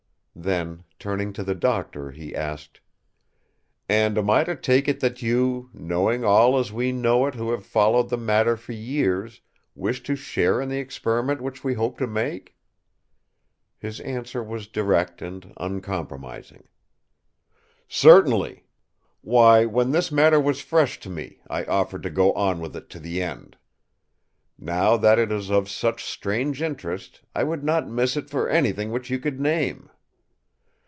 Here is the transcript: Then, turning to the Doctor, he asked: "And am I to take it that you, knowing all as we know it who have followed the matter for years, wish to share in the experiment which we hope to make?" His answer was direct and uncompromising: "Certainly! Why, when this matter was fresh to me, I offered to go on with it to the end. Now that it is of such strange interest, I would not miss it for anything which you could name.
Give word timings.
Then, 0.33 0.85
turning 0.97 1.33
to 1.33 1.43
the 1.43 1.53
Doctor, 1.53 2.09
he 2.09 2.33
asked: 2.33 2.79
"And 3.89 4.17
am 4.17 4.29
I 4.29 4.43
to 4.45 4.55
take 4.55 4.87
it 4.87 5.01
that 5.01 5.21
you, 5.21 5.69
knowing 5.73 6.23
all 6.23 6.57
as 6.57 6.71
we 6.71 6.91
know 6.93 7.27
it 7.27 7.35
who 7.35 7.51
have 7.51 7.65
followed 7.65 8.09
the 8.09 8.17
matter 8.17 8.55
for 8.57 8.71
years, 8.71 9.41
wish 9.75 10.01
to 10.03 10.15
share 10.15 10.61
in 10.61 10.69
the 10.69 10.79
experiment 10.79 11.41
which 11.41 11.63
we 11.65 11.73
hope 11.75 11.97
to 11.99 12.07
make?" 12.07 12.55
His 13.77 13.99
answer 13.99 14.41
was 14.41 14.67
direct 14.69 15.21
and 15.21 15.53
uncompromising: 15.57 16.63
"Certainly! 17.87 18.63
Why, 19.19 19.65
when 19.65 19.91
this 19.91 20.13
matter 20.13 20.39
was 20.39 20.61
fresh 20.61 20.97
to 21.01 21.09
me, 21.09 21.41
I 21.49 21.65
offered 21.65 22.03
to 22.03 22.09
go 22.09 22.31
on 22.33 22.61
with 22.61 22.75
it 22.75 22.89
to 22.91 22.99
the 22.99 23.21
end. 23.21 23.57
Now 24.57 24.95
that 24.97 25.19
it 25.19 25.31
is 25.31 25.51
of 25.51 25.69
such 25.69 26.05
strange 26.05 26.61
interest, 26.63 27.21
I 27.35 27.43
would 27.43 27.65
not 27.65 27.87
miss 27.89 28.15
it 28.15 28.29
for 28.29 28.49
anything 28.49 28.91
which 28.91 29.09
you 29.11 29.19
could 29.19 29.39
name. 29.39 29.89